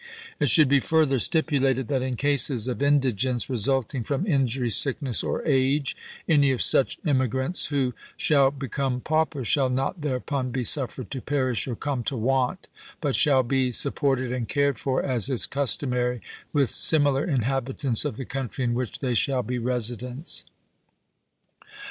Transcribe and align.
It 0.39 0.49
should 0.49 0.67
be 0.67 0.79
further 0.79 1.19
stipu 1.19 1.59
lated 1.59 1.87
that 1.89 2.01
in 2.01 2.15
cases 2.15 2.67
of 2.67 2.81
indigence 2.81 3.47
resulting 3.51 4.03
from 4.03 4.25
in 4.25 4.47
jury, 4.47 4.71
sickness, 4.71 5.21
or 5.21 5.45
age, 5.45 5.95
any 6.27 6.49
of 6.49 6.63
such 6.63 6.97
emigrants 7.05 7.67
who 7.67 7.93
shall 8.17 8.49
become 8.49 9.01
paupers 9.01 9.45
shall 9.45 9.69
not 9.69 10.01
thereupon 10.01 10.49
be 10.49 10.63
suf 10.63 10.95
fered 10.95 11.11
to 11.11 11.21
perish 11.21 11.67
or 11.67 11.75
come 11.75 12.03
to 12.05 12.17
want, 12.17 12.67
but 12.99 13.13
shall 13.15 13.43
be 13.43 13.71
sup 13.71 13.93
ported 13.93 14.31
and 14.31 14.49
cared 14.49 14.79
for 14.79 15.03
as 15.03 15.29
is 15.29 15.45
customary 15.45 16.19
with 16.51 16.71
similar 16.71 17.23
inhabitants 17.23 18.03
of 18.03 18.17
the 18.17 18.25
country 18.25 18.63
in 18.63 18.73
which 18.73 19.01
they 19.01 19.13
shall 19.13 19.43
be 19.43 19.59
residents." 19.59 20.45